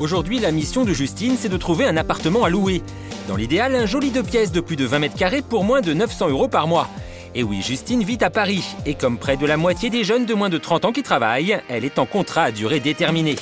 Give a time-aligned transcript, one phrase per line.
[0.00, 2.82] Aujourd'hui, la mission de Justine, c'est de trouver un appartement à louer.
[3.26, 5.92] Dans l'idéal, un joli deux pièces de plus de 20 mètres carrés pour moins de
[5.92, 6.88] 900 euros par mois.
[7.34, 8.64] Et oui, Justine vit à Paris.
[8.86, 11.60] Et comme près de la moitié des jeunes de moins de 30 ans qui travaillent,
[11.68, 13.36] elle est en contrat à durée déterminée.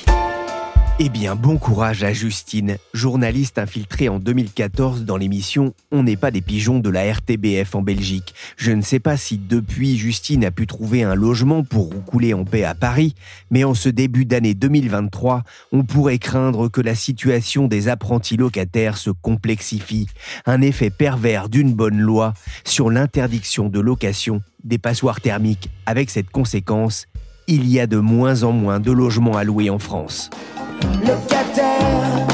[0.99, 6.31] Eh bien, bon courage à Justine, journaliste infiltrée en 2014 dans l'émission On n'est pas
[6.31, 8.33] des pigeons de la RTBF en Belgique.
[8.55, 12.45] Je ne sais pas si depuis Justine a pu trouver un logement pour roucouler en
[12.45, 13.13] paix à Paris,
[13.51, 18.97] mais en ce début d'année 2023, on pourrait craindre que la situation des apprentis locataires
[18.97, 20.07] se complexifie.
[20.47, 25.69] Un effet pervers d'une bonne loi sur l'interdiction de location des passoires thermiques.
[25.85, 27.05] Avec cette conséquence,
[27.45, 30.31] il y a de moins en moins de logements à louer en France.
[30.83, 32.27] Locataire.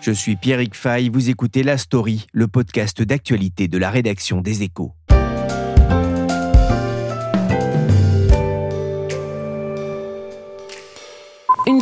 [0.00, 4.62] Je suis Pierrick Fay, vous écoutez La Story, le podcast d'actualité de la rédaction des
[4.62, 4.94] Échos.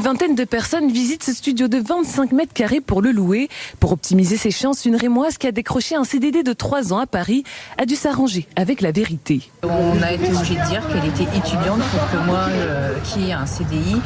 [0.08, 3.50] Vingtaine de personnes visitent ce studio de 25 mètres carrés pour le louer.
[3.78, 7.06] Pour optimiser ses chances, une Rémoise qui a décroché un CDD de 3 ans à
[7.06, 7.44] Paris
[7.76, 9.50] a dû s'arranger avec la vérité.
[9.64, 13.32] On a été obligé de dire qu'elle était étudiante pour que moi, euh, qui ai
[13.34, 13.96] un CDI,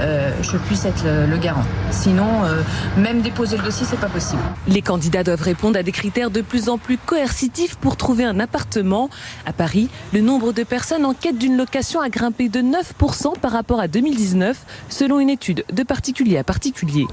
[0.00, 1.64] euh, je puisse être le, le garant.
[1.90, 2.62] Sinon, euh,
[2.96, 4.40] même déposer le dossier, c'est pas possible.
[4.66, 8.40] Les candidats doivent répondre à des critères de plus en plus coercitifs pour trouver un
[8.40, 9.10] appartement.
[9.44, 13.52] À Paris, le nombre de personnes en quête d'une location a grimpé de 9% par
[13.52, 14.56] rapport à 2019,
[14.88, 17.06] selon une étude de particulier à particulier.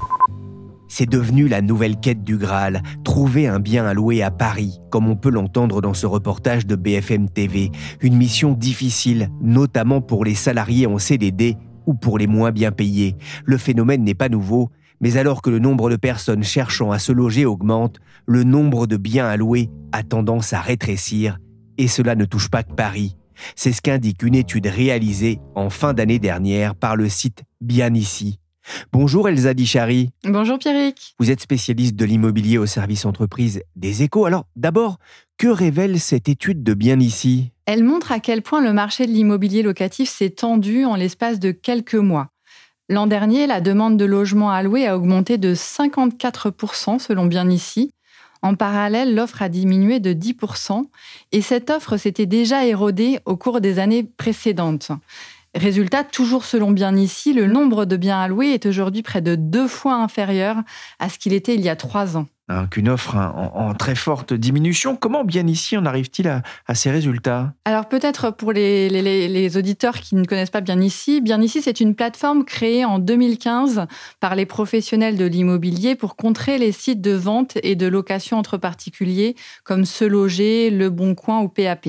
[0.88, 5.06] C'est devenu la nouvelle quête du Graal, trouver un bien à louer à Paris, comme
[5.08, 7.70] on peut l'entendre dans ce reportage de BFM TV.
[8.00, 11.56] Une mission difficile, notamment pour les salariés en CDD
[11.86, 13.16] ou pour les moins bien payés.
[13.44, 17.12] Le phénomène n'est pas nouveau, mais alors que le nombre de personnes cherchant à se
[17.12, 21.38] loger augmente, le nombre de biens à louer a tendance à rétrécir,
[21.76, 23.16] et cela ne touche pas que Paris.
[23.56, 28.38] C'est ce qu'indique une étude réalisée en fin d'année dernière par le site Bien Ici.
[28.92, 30.10] Bonjour Elsa Dichari.
[30.24, 31.14] Bonjour Pierrick.
[31.18, 34.26] Vous êtes spécialiste de l'immobilier au service entreprise des échos.
[34.26, 34.98] Alors d'abord,
[35.38, 37.52] que révèle cette étude de Bien Ici?
[37.66, 41.50] Elle montre à quel point le marché de l'immobilier locatif s'est tendu en l'espace de
[41.50, 42.28] quelques mois.
[42.90, 47.90] L'an dernier, la demande de logements louer a augmenté de 54% selon Bien Ici.
[48.42, 50.84] En parallèle, l'offre a diminué de 10%
[51.32, 54.92] et cette offre s'était déjà érodée au cours des années précédentes.
[55.54, 59.66] Résultat, toujours selon Bien Ici, le nombre de biens louer est aujourd'hui près de deux
[59.66, 60.56] fois inférieur
[60.98, 62.26] à ce qu'il était il y a trois ans.
[62.50, 64.96] Hein, Qu'une offre en, très forte diminution.
[64.96, 67.52] Comment Bien Ici en arrive-t-il à, ces résultats?
[67.66, 71.94] Alors peut-être pour les auditeurs qui ne connaissent pas Bien Ici, Bien Ici, c'est une
[71.94, 73.86] plateforme créée en 2015
[74.20, 78.56] par les professionnels de l'immobilier pour contrer les sites de vente et de location entre
[78.56, 81.88] particuliers comme Se Loger, Le Bon Coin ou PAP.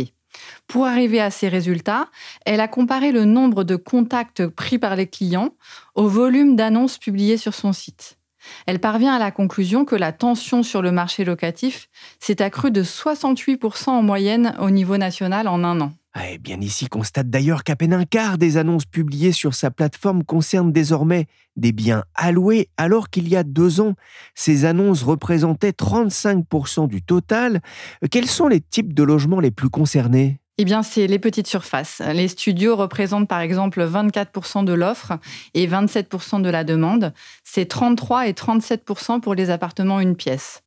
[0.68, 2.08] Pour arriver à ces résultats,
[2.46, 5.56] elle a comparé le nombre de contacts pris par les clients
[5.96, 8.19] au volume d'annonces publiées sur son site.
[8.66, 11.90] Elle parvient à la conclusion que la tension sur le marché locatif
[12.20, 15.92] s'est accrue de 68% en moyenne au niveau national en un an.
[16.28, 20.24] Et Bien Ici constate d'ailleurs qu'à peine un quart des annonces publiées sur sa plateforme
[20.24, 23.94] concernent désormais des biens alloués, alors qu'il y a deux ans,
[24.34, 27.62] ces annonces représentaient 35% du total.
[28.10, 30.40] Quels sont les types de logements les plus concernés?
[30.62, 32.02] Eh bien, c'est les petites surfaces.
[32.14, 35.14] Les studios représentent par exemple 24% de l'offre
[35.53, 37.14] et 27% de la demande.
[37.46, 40.62] C'est 33 et 37% pour les appartements une pièce.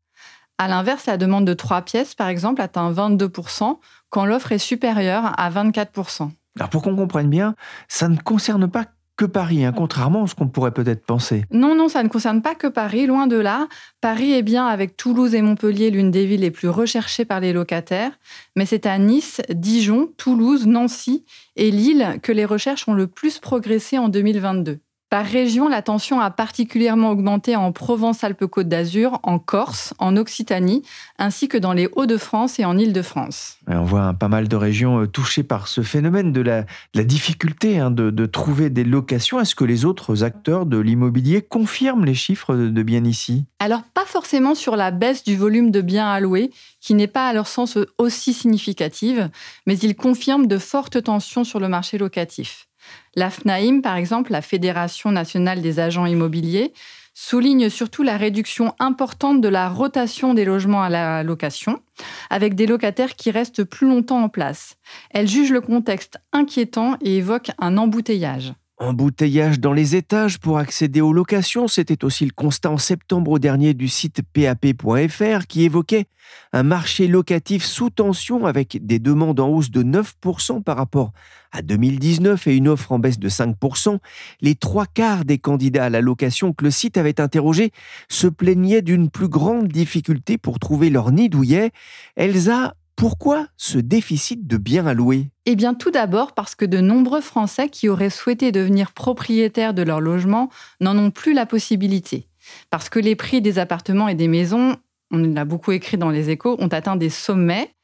[0.56, 5.39] À l'inverse, la demande de trois pièces, par exemple, atteint 22% quand l'offre est supérieure
[5.39, 6.30] à 24%.
[6.59, 7.54] Alors pour qu'on comprenne bien,
[7.86, 8.86] ça ne concerne pas
[9.16, 11.44] que Paris, hein, contrairement à ce qu'on pourrait peut-être penser.
[11.50, 13.68] Non, non, ça ne concerne pas que Paris, loin de là.
[14.00, 17.53] Paris est bien, avec Toulouse et Montpellier, l'une des villes les plus recherchées par les
[17.53, 18.12] locataires.
[18.56, 21.24] Mais c'est à Nice, Dijon, Toulouse, Nancy
[21.56, 24.80] et Lille que les recherches ont le plus progressé en 2022.
[25.12, 30.82] Par région, la tension a particulièrement augmenté en Provence-Alpes-Côte d'Azur, en Corse, en Occitanie,
[31.18, 33.59] ainsi que dans les Hauts-de-France et en Île-de-France.
[33.66, 36.64] On voit pas mal de régions euh, touchées par ce phénomène de la,
[37.04, 39.38] difficulté hein, de, trouver des locations.
[39.38, 43.44] Est-ce que les autres acteurs de l'immobilier confirment les chiffres de bien ici?
[43.58, 46.50] Alors, pas forcément sur la baisse du volume de biens alloués,
[46.80, 49.28] qui n'est pas à leur sens aussi significative,
[49.66, 52.66] mais ils confirment de fortes tensions sur le marché locatif.
[53.14, 56.72] La FNAIM, par exemple, la Fédération nationale des agents immobiliers,
[57.14, 61.82] souligne surtout la réduction importante de la rotation des logements à la location,
[62.30, 64.76] avec des locataires qui restent plus longtemps en place.
[65.10, 68.54] Elle juge le contexte inquiétant et évoque un embouteillage.
[68.82, 73.74] Embouteillage dans les étages pour accéder aux locations, c'était aussi le constat en septembre dernier
[73.74, 76.06] du site pap.fr qui évoquait
[76.52, 81.12] un marché locatif sous tension avec des demandes en hausse de 9% par rapport
[81.52, 83.98] à 2019 et une offre en baisse de 5%.
[84.40, 87.70] Les trois quarts des candidats à la location que le site avait interrogés
[88.08, 91.70] se plaignaient d'une plus grande difficulté pour trouver leur nid douillet.
[92.16, 95.30] Elsa, pourquoi ce déficit de biens à louer?
[95.47, 99.83] Eh bien, tout d'abord parce que de nombreux Français qui auraient souhaité devenir propriétaires de
[99.83, 100.50] leur logement
[100.80, 102.28] n'en ont plus la possibilité.
[102.71, 104.77] Parce que les prix des appartements et des maisons,
[105.10, 107.74] on l'a beaucoup écrit dans les échos, ont atteint des sommets.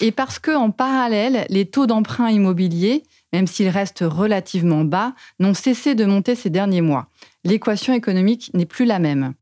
[0.00, 5.54] Et parce que, en parallèle, les taux d'emprunt immobilier, même s'ils restent relativement bas, n'ont
[5.54, 7.08] cessé de monter ces derniers mois.
[7.44, 9.34] L'équation économique n'est plus la même.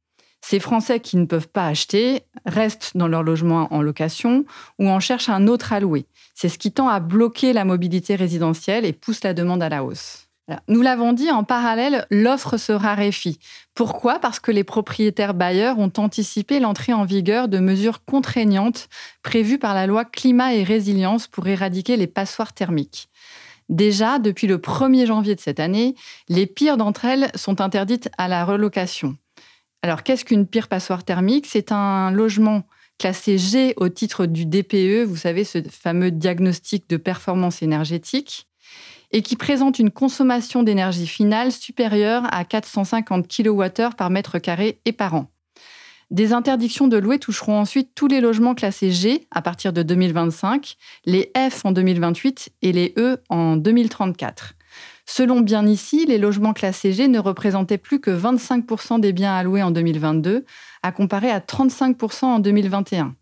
[0.44, 4.44] Ces Français qui ne peuvent pas acheter restent dans leur logement en location
[4.78, 6.06] ou en cherchent un autre à louer.
[6.34, 9.84] C'est ce qui tend à bloquer la mobilité résidentielle et pousse la demande à la
[9.84, 10.28] hausse.
[10.68, 13.38] Nous l'avons dit, en parallèle, l'offre se raréfie.
[13.74, 14.18] Pourquoi?
[14.18, 18.88] Parce que les propriétaires bailleurs ont anticipé l'entrée en vigueur de mesures contraignantes
[19.22, 23.08] prévues par la loi climat et résilience pour éradiquer les passoires thermiques.
[23.68, 25.94] Déjà, depuis le 1er janvier de cette année,
[26.28, 29.16] les pires d'entre elles sont interdites à la relocation.
[29.82, 31.46] Alors, qu'est-ce qu'une pire passoire thermique?
[31.48, 32.62] C'est un logement
[32.98, 38.46] classé G au titre du DPE, vous savez, ce fameux diagnostic de performance énergétique,
[39.10, 44.92] et qui présente une consommation d'énergie finale supérieure à 450 kWh par mètre carré et
[44.92, 45.32] par an.
[46.12, 50.76] Des interdictions de louer toucheront ensuite tous les logements classés G à partir de 2025,
[51.06, 54.54] les F en 2028 et les E en 2034.
[55.14, 59.62] Selon Bien ici, les logements classés G ne représentaient plus que 25% des biens alloués
[59.62, 60.46] en 2022,
[60.82, 63.14] à comparer à 35% en 2021.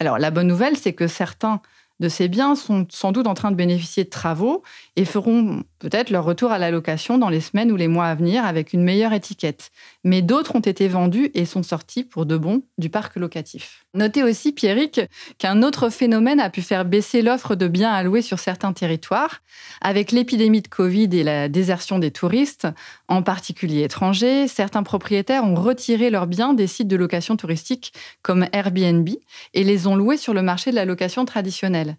[0.00, 1.62] Alors la bonne nouvelle, c'est que certains
[2.00, 4.62] de ces biens sont sans doute en train de bénéficier de travaux
[4.96, 8.14] et feront peut-être leur retour à la location dans les semaines ou les mois à
[8.14, 9.70] venir avec une meilleure étiquette.
[10.02, 13.84] Mais d'autres ont été vendus et sont sortis pour de bon du parc locatif.
[13.94, 15.00] Notez aussi, Pierrick,
[15.38, 19.42] qu'un autre phénomène a pu faire baisser l'offre de biens à louer sur certains territoires.
[19.80, 22.66] Avec l'épidémie de Covid et la désertion des touristes,
[23.06, 27.92] en particulier étrangers, certains propriétaires ont retiré leurs biens des sites de location touristique
[28.22, 29.08] comme Airbnb
[29.52, 31.93] et les ont loués sur le marché de la location traditionnelle.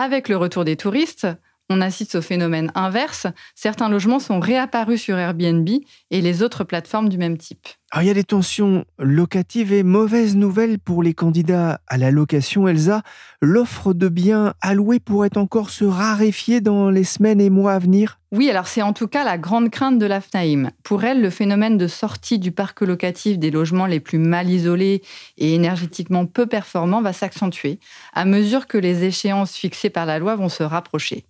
[0.00, 1.26] Avec le retour des touristes,
[1.70, 3.26] on assiste au phénomène inverse.
[3.54, 5.68] Certains logements sont réapparus sur Airbnb
[6.10, 7.66] et les autres plateformes du même type.
[7.90, 12.10] Alors, il y a des tensions locatives et mauvaises nouvelles pour les candidats à la
[12.10, 12.68] location.
[12.68, 13.02] Elsa,
[13.40, 18.18] l'offre de biens alloués pourrait encore se raréfier dans les semaines et mois à venir
[18.30, 20.70] Oui, alors c'est en tout cas la grande crainte de la FNAIM.
[20.82, 25.02] Pour elle, le phénomène de sortie du parc locatif des logements les plus mal isolés
[25.38, 27.80] et énergétiquement peu performants va s'accentuer
[28.12, 31.24] à mesure que les échéances fixées par la loi vont se rapprocher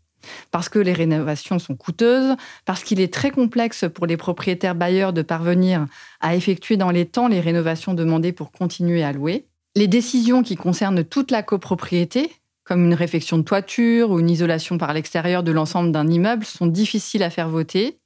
[0.50, 5.12] parce que les rénovations sont coûteuses, parce qu'il est très complexe pour les propriétaires bailleurs
[5.12, 5.87] de parvenir
[6.20, 9.47] à effectuer dans les temps les rénovations demandées pour continuer à louer.
[9.76, 12.33] Les décisions qui concernent toute la copropriété,
[12.64, 16.66] comme une réfection de toiture ou une isolation par l'extérieur de l'ensemble d'un immeuble, sont
[16.66, 17.99] difficiles à faire voter.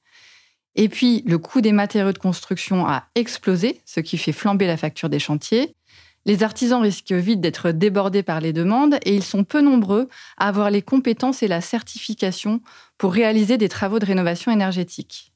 [0.75, 4.77] Et puis, le coût des matériaux de construction a explosé, ce qui fait flamber la
[4.77, 5.75] facture des chantiers.
[6.25, 10.49] Les artisans risquent vite d'être débordés par les demandes et ils sont peu nombreux à
[10.49, 12.61] avoir les compétences et la certification
[12.97, 15.33] pour réaliser des travaux de rénovation énergétique.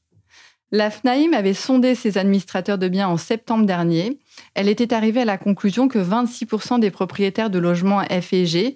[0.71, 4.19] La FNAIM avait sondé ses administrateurs de biens en septembre dernier.
[4.53, 8.75] Elle était arrivée à la conclusion que 26% des propriétaires de logements F et G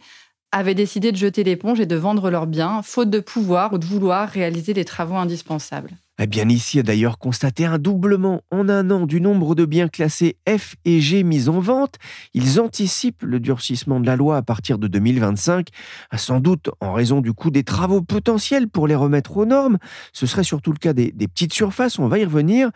[0.54, 3.86] avaient décidé de jeter l'éponge et de vendre leurs biens, faute de pouvoir ou de
[3.86, 5.92] vouloir réaliser des travaux indispensables.
[6.28, 10.38] Bien, ici a d'ailleurs constaté un doublement en un an du nombre de biens classés
[10.48, 11.96] F et G mis en vente.
[12.36, 15.70] Ils anticipent le durcissement de la loi à partir de 2025,
[16.16, 19.80] sans doute en raison du coût des travaux potentiels pour les remettre aux normes.
[20.14, 22.70] Ce serait surtout le cas des petites surfaces, on va y revenir.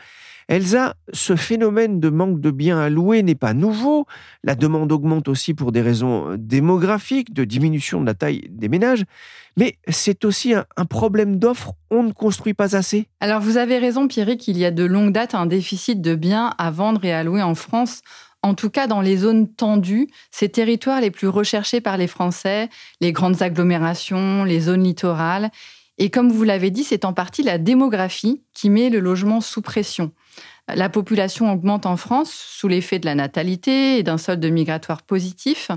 [0.47, 4.05] Elsa, ce phénomène de manque de biens à louer n'est pas nouveau.
[4.43, 9.05] La demande augmente aussi pour des raisons démographiques, de diminution de la taille des ménages.
[9.57, 11.73] Mais c'est aussi un, problème d'offre.
[11.89, 13.07] On ne construit pas assez.
[13.21, 16.53] Alors vous avez raison, Pierrick, qu'il y a de longue date un déficit de biens
[16.57, 18.01] à vendre et à louer en France.
[18.43, 22.69] En tout cas, dans les zones tendues, ces territoires les plus recherchés par les Français,
[23.01, 25.49] les grandes agglomérations, les zones littorales.
[25.97, 29.61] Et comme vous l'avez dit, c'est en partie la démographie qui met le logement sous
[29.61, 30.11] pression.
[30.73, 35.69] La population augmente en France sous l'effet de la natalité et d'un solde migratoire positif,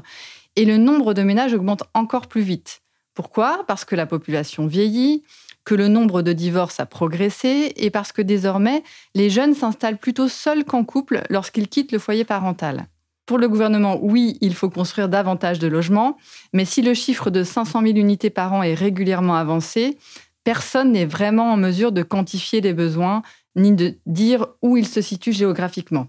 [0.57, 2.81] et le nombre de ménages augmente encore plus vite.
[3.15, 3.65] Pourquoi?
[3.67, 5.23] Parce que la population vieillit,
[5.65, 8.83] que le nombre de divorces a progressé et parce que désormais,
[9.15, 12.87] les jeunes s'installent plutôt seuls qu'en couple lorsqu'ils quittent le foyer parental.
[13.27, 16.17] Pour le gouvernement, oui, il faut construire davantage de logements,
[16.55, 19.99] mais si le chiffre de 500 000 unités par an est régulièrement avancé,
[20.45, 23.21] personne n'est vraiment en mesure de quantifier les besoins
[23.57, 26.09] ni de dire où il se situe géographiquement.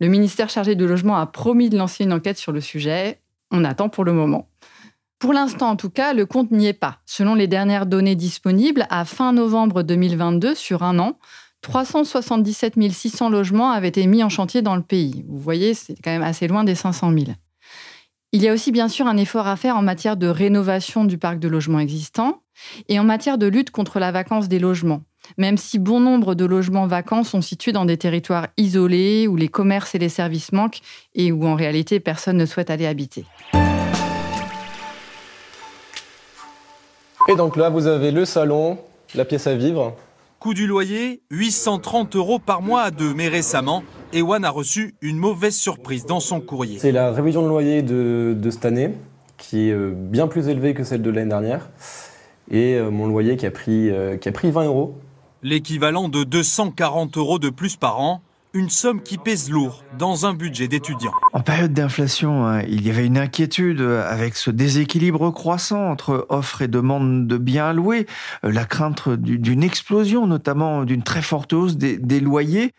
[0.00, 3.20] Le ministère chargé du logement a promis de lancer une enquête sur le sujet.
[3.50, 4.48] On attend pour le moment.
[5.18, 6.98] Pour l'instant, en tout cas, le compte n'y est pas.
[7.04, 11.18] Selon les dernières données disponibles, à fin novembre 2022, sur un an,
[11.62, 15.24] 377 600 logements avaient été mis en chantier dans le pays.
[15.28, 17.24] Vous voyez, c'est quand même assez loin des 500 000.
[18.30, 21.18] Il y a aussi bien sûr un effort à faire en matière de rénovation du
[21.18, 22.42] parc de logements existants
[22.88, 25.02] et en matière de lutte contre la vacance des logements
[25.36, 29.48] même si bon nombre de logements vacants sont situés dans des territoires isolés où les
[29.48, 30.80] commerces et les services manquent
[31.14, 33.24] et où en réalité personne ne souhaite aller habiter.
[37.30, 38.78] Et donc là, vous avez le salon,
[39.14, 39.94] la pièce à vivre.
[40.38, 43.12] Coût du loyer, 830 euros par mois à deux.
[43.12, 43.82] Mais récemment,
[44.14, 46.78] Ewan a reçu une mauvaise surprise dans son courrier.
[46.78, 48.94] C'est la révision de loyer de, de cette année,
[49.36, 51.68] qui est euh, bien plus élevée que celle de l'année dernière.
[52.50, 54.96] Et euh, mon loyer qui a pris, euh, qui a pris 20 euros
[55.42, 58.22] l'équivalent de 240 euros de plus par an,
[58.54, 61.12] une somme qui pèse lourd dans un budget d'étudiant.
[61.32, 66.62] En période d'inflation, hein, il y avait une inquiétude avec ce déséquilibre croissant entre offre
[66.62, 68.06] et demande de biens à louer,
[68.44, 72.72] euh, la crainte d'une explosion, notamment d'une très forte hausse des, loyers.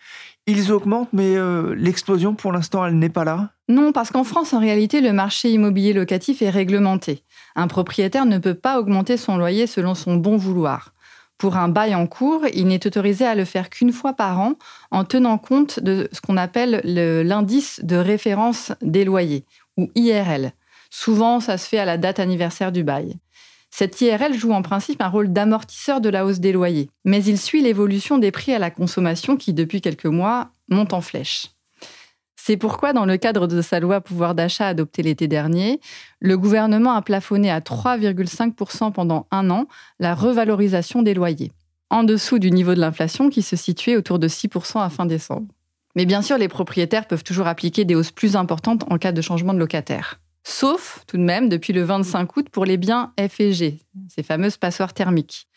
[0.47, 4.53] Ils augmentent, mais euh, l'explosion, pour l'instant, elle n'est pas là Non, parce qu'en France,
[4.53, 7.23] en réalité, le marché immobilier locatif est réglementé.
[7.55, 10.93] Un propriétaire ne peut pas augmenter son loyer selon son bon vouloir.
[11.39, 14.55] Pour un bail en cours, il n'est autorisé à le faire qu'une fois par an
[14.91, 19.45] en tenant compte de ce qu'on appelle l'indice de référence des loyers,
[19.77, 20.51] ou IRL.
[20.89, 23.15] Souvent, ça se fait à la date anniversaire du bail.
[23.71, 27.39] Cette IRL joue en principe un rôle d'amortisseur de la hausse des loyers, mais il
[27.39, 31.51] suit l'évolution des prix à la consommation qui, depuis quelques mois, monte en flèche.
[32.49, 35.79] C'est pourquoi, dans le cadre de sa loi pouvoir d'achat adoptée l'été dernier,
[36.19, 39.67] le gouvernement a plafonné à 3,5% pendant un an
[39.99, 41.51] la revalorisation des loyers,
[41.91, 45.45] en dessous du niveau de l'inflation qui se situait autour de 6% à fin décembre.
[45.95, 49.21] Mais bien sûr, les propriétaires peuvent toujours appliquer des hausses plus importantes en cas de
[49.21, 50.19] changement de locataire.
[50.43, 53.77] Sauf, tout de même, depuis le 25 août pour les biens F et G,
[54.07, 55.47] ces fameuses passoires thermiques.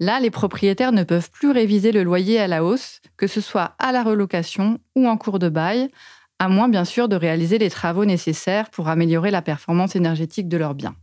[0.00, 3.74] Là, les propriétaires ne peuvent plus réviser le loyer à la hausse, que ce soit
[3.78, 5.88] à la relocation ou en cours de bail,
[6.42, 10.56] à moins bien sûr de réaliser les travaux nécessaires pour améliorer la performance énergétique de
[10.56, 10.96] leurs biens.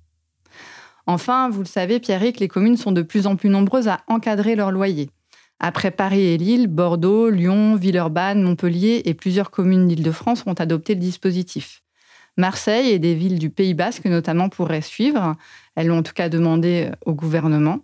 [1.08, 4.58] Enfin, vous le savez, Pierrick, les communes sont de plus en plus nombreuses à encadrer
[4.58, 5.10] leurs loyers.
[5.62, 11.00] Après Paris et Lille, Bordeaux, Lyon, Villeurbanne, Montpellier et plusieurs communes d'Île-de-France ont adopté le
[11.00, 11.84] dispositif.
[12.36, 15.38] Marseille et des villes du Pays Basque notamment pourraient suivre.
[15.76, 17.80] Elles l'ont en tout cas demandé au gouvernement.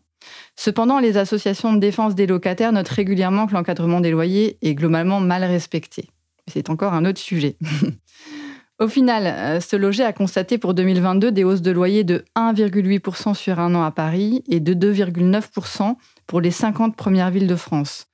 [0.58, 5.22] Cependant, les associations de défense des locataires notent régulièrement que l'encadrement des loyers est globalement
[5.22, 6.10] mal respecté.
[6.52, 7.58] C'est encore un autre sujet.
[8.80, 13.34] Au final, euh, ce loger a constaté pour 2022 des hausses de loyer de 1,8%
[13.34, 15.96] sur un an à Paris et de 2,9%
[16.28, 18.08] pour les 50 premières villes de France.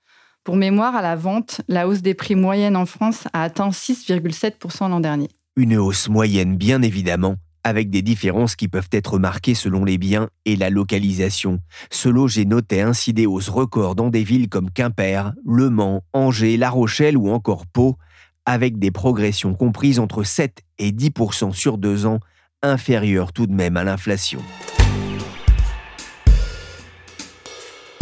[0.43, 4.89] Pour mémoire, à la vente, la hausse des prix moyenne en France a atteint 6,7%
[4.89, 5.29] l'an dernier.
[5.55, 10.29] Une hausse moyenne, bien évidemment, avec des différences qui peuvent être marquées selon les biens
[10.45, 11.59] et la localisation.
[11.91, 16.57] Ce loger notait ainsi des hausses records dans des villes comme Quimper, Le Mans, Angers,
[16.57, 17.97] La Rochelle ou encore Pau,
[18.45, 22.19] avec des progressions comprises entre 7 et 10% sur deux ans,
[22.61, 24.41] inférieures tout de même à l'inflation.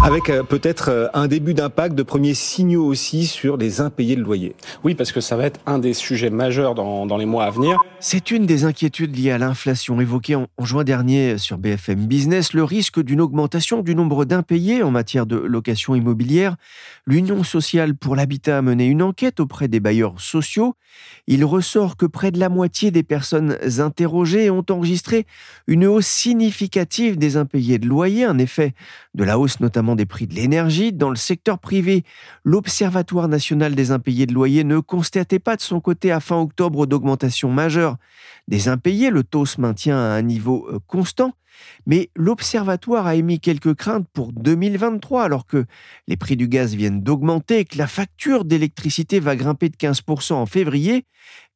[0.02, 4.22] Avec euh, peut-être euh, un début d'impact, de premiers signaux aussi sur les impayés de
[4.22, 4.56] loyer.
[4.84, 7.50] Oui, parce que ça va être un des sujets majeurs dans, dans les mois à
[7.50, 7.82] venir.
[8.00, 12.64] C'est une des inquiétudes liées à l'inflation évoquée en, juin dernier sur BFM Business, le
[12.64, 16.56] risque d'une augmentation du nombre d'impayés en matière de location immobilière.
[17.06, 20.76] L'Union sociale pour l'habitat a mené une enquête auprès des bailleurs sociaux.
[21.28, 25.26] Il ressort que près de la moitié des personnes interrogées ont enregistré
[25.68, 28.74] une hausse significative des impayés de loyer, un effet
[29.16, 30.94] de la hausse notamment des prix de l'énergie.
[30.94, 32.04] Dans le secteur privé,
[32.44, 36.86] l'Observatoire national des impayés de loyer ne constatait pas de son côté à fin octobre
[36.86, 37.98] d'augmentation majeure
[38.48, 39.10] des impayés.
[39.10, 41.34] Le taux se maintient à un niveau euh, constant.
[41.86, 45.66] Mais l'Observatoire a émis quelques craintes pour 2023, alors que
[46.08, 50.34] les prix du gaz viennent d'augmenter et que la facture d'électricité va grimper de 15%
[50.34, 51.06] en février.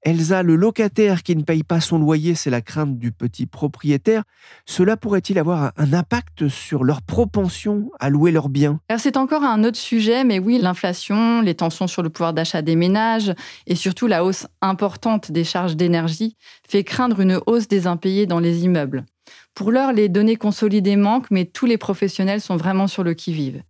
[0.06, 4.24] Elsa, le locataire qui ne paye pas son loyer, c'est la crainte du petit propriétaire.
[4.66, 8.82] Cela pourrait-il avoir un impact sur leur propension à louer leurs biens?
[8.98, 12.76] C'est encore un autre sujet, mais oui, l'inflation, les tensions sur le pouvoir d'achat des
[12.76, 13.34] ménages
[13.66, 16.36] et surtout la hausse importante des charges d'énergie
[16.68, 19.06] fait craindre une hausse des impayés dans les immeubles.
[19.56, 23.64] Pour l'heure, les données consolidées manquent, mais tous les professionnels sont vraiment sur le qui-vive.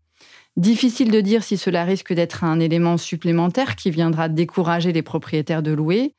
[0.55, 5.63] Difficile de dire si cela risque d'être un élément supplémentaire qui viendra décourager les propriétaires
[5.63, 6.13] de louer.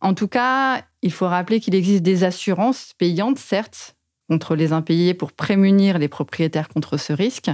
[0.00, 3.96] En tout cas, il faut rappeler qu'il existe des assurances payantes, certes,
[4.28, 7.50] contre les impayés pour prémunir les propriétaires contre ce risque.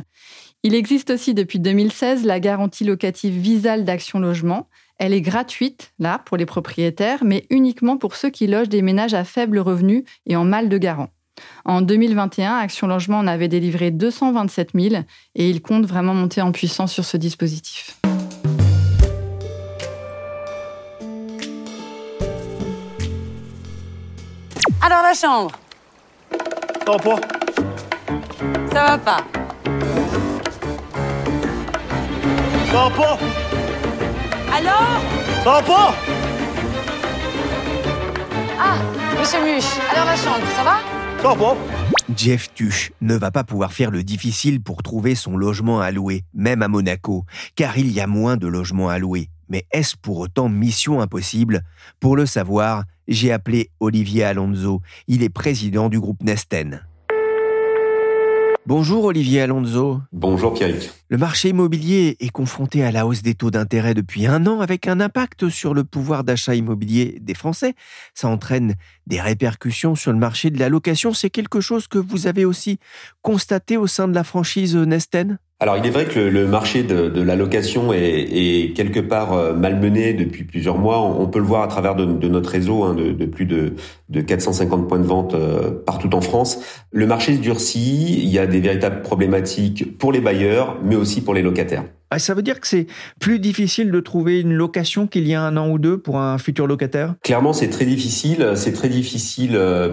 [0.62, 4.68] Il existe aussi depuis 2016 la garantie locative Visal d'Action Logement.
[4.98, 9.14] Elle est gratuite, là, pour les propriétaires, mais uniquement pour ceux qui logent des ménages
[9.14, 11.08] à faible revenu et en mal de garant.
[11.64, 15.02] En 2021, Action Logement en avait délivré 227 000
[15.34, 18.01] et il compte vraiment monter en puissance sur ce dispositif.
[24.84, 25.52] Alors la chambre.
[26.84, 27.20] Ça va pas?
[28.72, 29.16] Ça va pas.
[32.66, 33.18] Ça va pas?
[34.52, 35.00] Alors
[35.44, 35.94] Ça va pas?
[38.58, 38.74] Ah,
[39.18, 40.78] Monsieur Muche, alors la chambre, ça va?
[41.22, 41.56] Ça va pas.
[42.16, 46.24] Jeff Tuch ne va pas pouvoir faire le difficile pour trouver son logement à louer,
[46.34, 47.24] même à Monaco,
[47.54, 49.28] car il y a moins de logements à louer.
[49.52, 51.60] Mais est-ce pour autant mission impossible?
[52.00, 54.80] Pour le savoir, j'ai appelé Olivier Alonso.
[55.08, 56.86] Il est président du groupe Nesten.
[58.64, 60.00] Bonjour Olivier Alonso.
[60.10, 60.90] Bonjour Pierrick.
[61.08, 64.86] Le marché immobilier est confronté à la hausse des taux d'intérêt depuis un an avec
[64.86, 67.74] un impact sur le pouvoir d'achat immobilier des Français.
[68.14, 71.12] Ça entraîne des répercussions sur le marché de la location.
[71.12, 72.78] C'est quelque chose que vous avez aussi
[73.20, 75.38] constaté au sein de la franchise Nesten?
[75.62, 80.12] Alors il est vrai que le, marché de, la location est, quelque part euh, malmené
[80.12, 81.00] depuis plusieurs mois.
[81.00, 83.72] On, peut le voir à travers de, notre réseau hein, de, plus de,
[84.20, 86.58] 450 points de vente euh, partout en France.
[86.90, 91.20] Le marché se durcit, il y a des véritables problématiques pour les bailleurs, mais aussi
[91.20, 91.84] pour les locataires.
[92.14, 92.88] Ah, ça veut dire que c'est
[93.20, 96.36] plus difficile de trouver une location qu'il y a un an ou deux pour un
[96.36, 97.14] futur locataire?
[97.22, 98.52] Clairement, c'est très difficile.
[98.54, 99.88] C'est très difficile euh,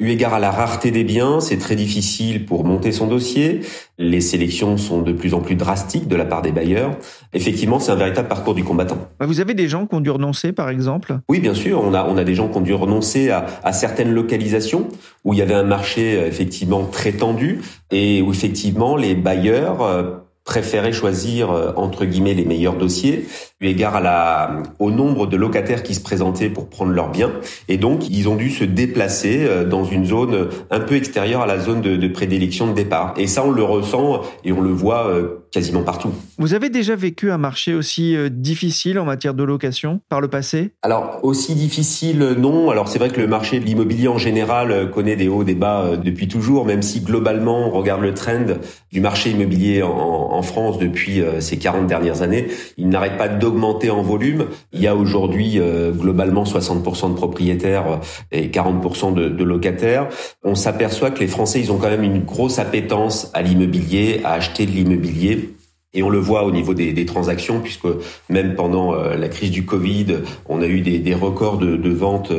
[0.00, 1.38] eu égard à la rareté des biens.
[1.38, 3.60] C'est très difficile pour monter son dossier.
[3.98, 6.96] Les sélections sont de plus en plus drastiques de la part des bailleurs.
[7.32, 8.98] Effectivement, c'est un véritable parcours du combattant.
[9.20, 11.20] Vous avez des gens qui ont dû renoncer, par exemple?
[11.28, 11.80] Oui, bien sûr.
[11.84, 14.88] On a, on a des gens qui ont dû renoncer à, à certaines localisations
[15.24, 17.60] où il y avait un marché euh, effectivement très tendu
[17.92, 23.28] et où effectivement les bailleurs préféraient choisir euh, entre guillemets les meilleurs dossiers
[23.60, 27.32] eu égard à la, au nombre de locataires qui se présentaient pour prendre leurs biens
[27.68, 31.46] et donc ils ont dû se déplacer euh, dans une zone un peu extérieure à
[31.46, 34.70] la zone de, de prédilection de départ et ça on le ressent et on le
[34.70, 36.12] voit euh, quasiment partout.
[36.38, 40.72] Vous avez déjà vécu un marché aussi difficile en matière de location par le passé?
[40.82, 45.16] Alors aussi difficile non, alors c'est vrai que le marché de l'immobilier en général connaît
[45.16, 48.46] des hauts des bas depuis toujours même si globalement on regarde le trend
[48.92, 52.48] du marché immobilier en en France depuis euh, ces 40 dernières années.
[52.76, 54.46] Il n'arrête pas d'augmenter en volume.
[54.72, 57.96] Il y a aujourd'hui euh, globalement 60% de propriétaires euh,
[58.30, 60.08] et 40% de, locataires.
[60.44, 64.32] On s'aperçoit que les Français, ils ont quand même une grosse appétence à l'immobilier, à
[64.32, 65.54] acheter de l'immobilier.
[65.94, 67.86] Et on le voit au niveau des, transactions, puisque
[68.28, 72.30] même pendant la crise du Covid, on a eu des, records de ventes.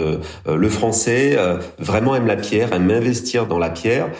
[0.47, 1.35] le Français
[1.79, 4.11] vraiment aime la pierre, aime investir dans la pierre.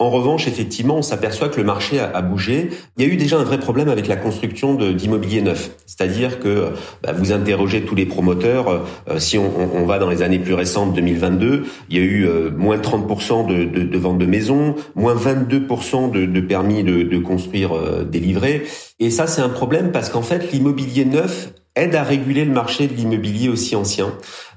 [0.00, 2.70] En revanche, effectivement, on s'aperçoit que le marché a, bougé.
[2.96, 5.72] Il y a eu déjà un vrai problème avec la construction d'immobilier neuf.
[5.86, 6.68] C'est-à-dire que
[7.02, 8.86] bah, vous interrogez tous les promoteurs.
[9.08, 12.28] Euh, si on, on, va dans les années plus récentes, 2022, il y a eu
[12.28, 17.02] euh, moins 30% de, de, de ventes de maisons, moins 22% de, de, permis de,
[17.02, 18.66] de construire euh, délivrés.
[19.00, 22.86] Et ça, c'est un problème parce qu'en fait, l'immobilier neuf aide à réguler le marché
[22.86, 24.12] de l'immobilier aussi ancien.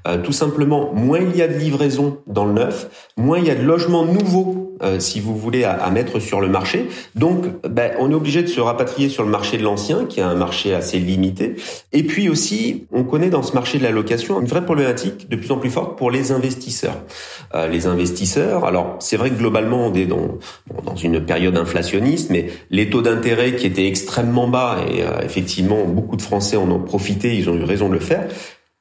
[0.07, 3.51] Euh, tout simplement, moins il y a de livraison dans le neuf, moins il y
[3.51, 6.87] a de logements nouveaux, euh, si vous voulez, à, mettre sur le marché.
[7.13, 10.23] Donc, ben, on est obligé de se rapatrier sur le marché de l'ancien, qui est
[10.23, 11.55] un marché assez limité.
[11.93, 15.35] Et puis aussi, on connaît dans ce marché de la location une vraie problématique de
[15.35, 16.97] plus en plus forte pour les investisseurs.
[17.53, 20.39] Euh, les investisseurs, alors c'est vrai que globalement, on est dans,
[20.83, 26.15] dans une période inflationniste, mais les taux d'intérêt qui étaient extrêmement bas, et effectivement, beaucoup
[26.15, 28.27] de Français en ont profité, ils ont eu raison de le faire,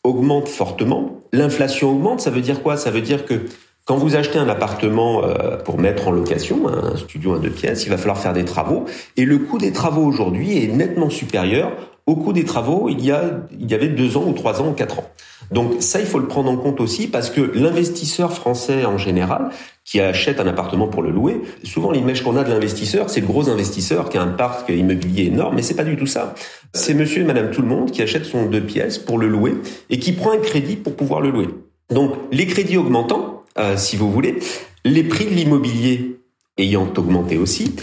[0.05, 1.23] augmente fortement.
[1.33, 2.77] L'inflation augmente, ça veut dire quoi?
[2.77, 3.47] Ça veut dire que
[3.87, 7.87] Quand vous achetez un appartement euh, pour mettre en location, un studio, un deux pièces,
[7.87, 8.85] il va falloir faire des travaux.
[9.17, 11.73] Et le coût des travaux aujourd'hui est nettement supérieur
[12.11, 14.73] au des travaux il y, a, il y avait deux ans ou trois ans ou
[14.73, 15.07] quatre ans.
[15.51, 19.51] Donc ça, il faut le prendre en compte aussi parce que l'investisseur français en général,
[19.85, 23.27] qui achète un appartement pour le louer, souvent l'image qu'on a de l'investisseur, c'est le
[23.27, 26.35] gros investisseur qui a un parc immobilier énorme, mais c'est pas du tout ça.
[26.73, 29.55] C'est monsieur et madame tout le monde qui achète son deux pièces pour le louer
[29.89, 31.49] et qui prend un crédit pour pouvoir le louer.
[31.93, 34.39] Donc les crédits augmentant, euh, si vous voulez,
[34.85, 36.21] les prix de l'immobilier
[36.59, 37.75] ayant augmenté aussi,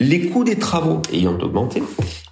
[0.00, 1.82] les coûts des travaux ayant augmenté,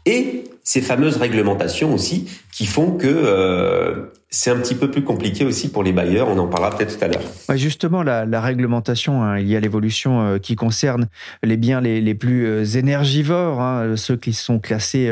[0.04, 5.44] et ces fameuses réglementations aussi qui font que euh, c'est un petit peu plus compliqué
[5.44, 6.28] aussi pour les bailleurs.
[6.28, 7.20] On en parlera peut-être tout à l'heure.
[7.50, 11.08] Ouais, justement, la, la réglementation, hein, il y a l'évolution euh, qui concerne
[11.42, 15.08] les biens les, les plus euh, énergivores, hein, ceux qui sont classés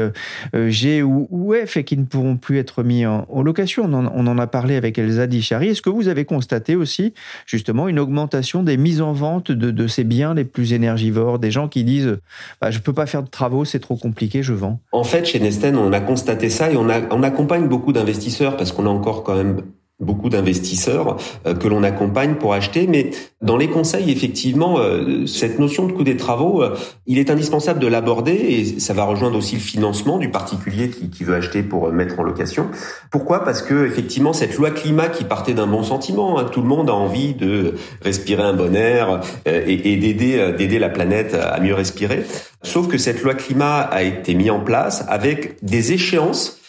[0.55, 3.85] euh, G ou, ou, F et qui ne pourront plus être mis en, en location.
[3.85, 5.69] On en, on en, a parlé avec Elsa Dichari.
[5.69, 7.13] Est-ce que vous avez constaté aussi
[7.45, 11.51] justement une augmentation des mises en vente de, de ces biens les plus énergivores, des
[11.51, 12.17] gens qui disent
[12.63, 14.81] bah, je peux pas faire de travaux, c'est trop compliqué, je vends.
[14.93, 18.57] En fait, chez Nesten, on a constaté ça et on, a, on accompagne beaucoup d'investisseurs
[18.57, 19.63] parce qu'on a encore quand même
[20.01, 22.87] beaucoup d'investisseurs euh, que l'on accompagne pour acheter.
[22.87, 23.11] Mais
[23.43, 27.79] dans les conseils, effectivement, euh, cette notion de coût des travaux, euh, il est indispensable
[27.81, 31.93] de l'aborder et ça va rejoindre aussi le financement du particulier qui, veut acheter pour
[31.93, 32.69] mettre en location.
[33.11, 33.45] Pourquoi?
[33.45, 36.89] Parce que effectivement, cette loi climat qui partait d'un bon sentiment, hein, tout le monde
[36.89, 41.75] a envie de respirer un bon air et, et d'aider d'aider la planète à mieux
[41.75, 42.25] respirer.
[42.63, 46.60] Sauf que cette loi climat a été mise en place avec des échéances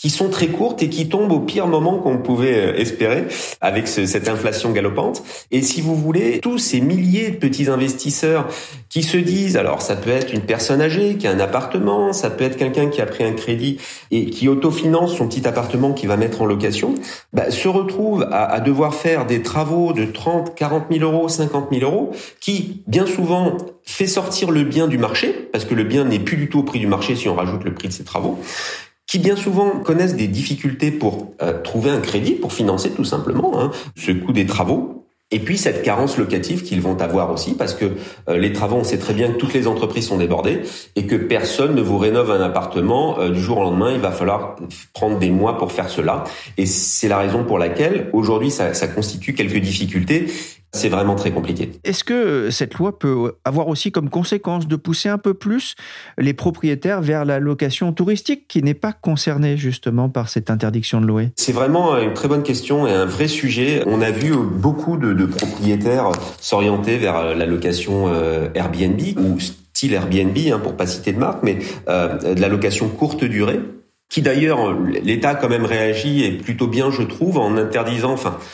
[0.00, 3.26] qui sont très courtes et qui tombent au pire moment qu'on pouvait euh, espérer
[3.60, 5.22] avec ce, cette inflation galopante.
[5.50, 8.48] Et si vous voulez, tous ces milliers de petits investisseurs
[8.88, 12.30] qui se disent, alors ça peut être une personne âgée qui a un appartement, ça
[12.30, 13.78] peut être quelqu'un qui a pris un crédit
[14.10, 16.94] et qui autofinance son petit appartement qu'il va mettre en location,
[17.34, 21.68] bah, se retrouve à, à, devoir faire des travaux de 30, 40 000 euros, 50
[21.70, 26.04] 000 euros, qui bien souvent fait sortir le bien du marché, parce que le bien
[26.04, 28.04] n'est plus du tout au prix du marché si on rajoute le prix de ses
[28.04, 28.38] travaux,
[29.10, 33.60] qui bien souvent connaissent des difficultés pour euh, trouver un crédit, pour financer tout simplement
[33.60, 35.04] hein, ce coût des travaux.
[35.32, 37.86] Et puis cette carence locative qu'ils vont avoir aussi, parce que
[38.28, 40.60] euh, les travaux, on sait très bien que toutes les entreprises sont débordées
[40.94, 43.90] et que personne ne vous rénove un appartement euh, du jour au lendemain.
[43.92, 44.54] Il va falloir
[44.92, 46.22] prendre des mois pour faire cela.
[46.56, 50.26] Et c'est la raison pour laquelle aujourd'hui ça, ça constitue quelques difficultés
[50.72, 51.72] c'est vraiment très compliqué.
[51.84, 55.74] Est-ce que cette loi peut avoir aussi comme conséquence de pousser un peu plus
[56.16, 61.06] les propriétaires vers la location touristique qui n'est pas concernée justement par cette interdiction de
[61.06, 61.30] louer?
[61.36, 63.82] C'est vraiment une très bonne question et un vrai sujet.
[63.86, 69.94] On a vu beaucoup de, de propriétaires s'orienter vers la location euh, Airbnb ou style
[69.94, 73.60] Airbnb, hein, pour pas citer de marque, mais euh, de la location courte durée
[74.10, 78.44] qui d'ailleurs l'État quand même réagi et plutôt bien je trouve en interdisant, enfin euh,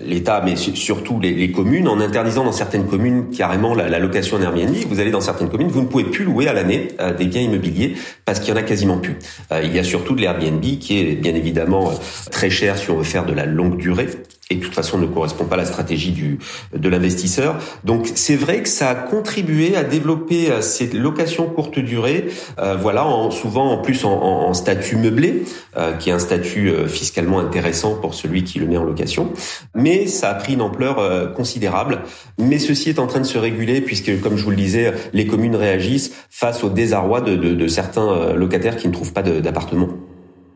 [0.00, 4.36] l'État, mais surtout les, les, communes, en interdisant dans certaines communes carrément la, la, location
[4.36, 4.74] en Airbnb.
[4.88, 7.42] Vous allez dans certaines communes, vous ne pouvez plus louer à l'année euh, des biens
[7.42, 9.16] immobiliers parce qu'il y en a quasiment plus.
[9.52, 11.92] Euh, il y a surtout de l'Airbnb qui est bien évidemment
[12.30, 14.08] très cher si on veut faire de la longue durée
[14.50, 16.38] et de toute façon ne correspond pas à la stratégie du,
[16.76, 17.56] de l'investisseur.
[17.84, 22.26] Donc c'est vrai que ça a contribué à développer euh, ces locations courte durée,
[22.58, 25.44] euh, voilà, en, souvent en plus en, en, statut meublé,
[25.76, 29.32] euh, qui est un statut euh, fiscalement intéressant pour celui qui le met en location.
[29.74, 32.00] Mais ça a pris une ampleur euh, considérable.
[32.38, 35.26] Mais ceci est en train de se réguler puisque, comme je vous le disais, les
[35.26, 39.22] communes réagissent face au désarroi de, de, de certains euh, locataires qui ne trouvent pas
[39.22, 39.88] d'appartement.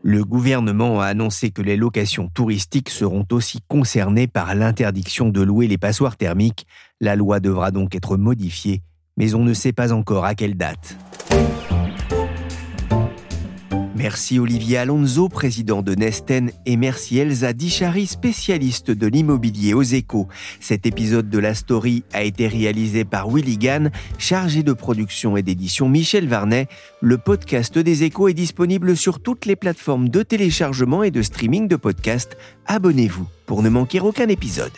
[0.07, 5.67] Le gouvernement a annoncé que les locations touristiques seront aussi concernées par l'interdiction de louer
[5.67, 6.67] les passoires thermiques.
[7.01, 8.83] La loi devra donc être modifiée,
[9.17, 10.95] mais on ne sait pas encore à quelle date.
[13.97, 20.27] Merci Olivier Alonso, président de Nesten, et merci Elsa Dichari, spécialiste de l'immobilier aux échos.
[20.59, 25.43] Cet épisode de la story a été réalisé par Willy Gann, chargé de production et
[25.43, 26.67] d'édition Michel Varnet.
[26.99, 31.69] Le podcast des échos est disponible sur toutes les plateformes de téléchargement et de streaming
[31.69, 32.35] de podcasts.
[32.65, 34.73] Abonnez-vous pour ne manquer aucun épisode.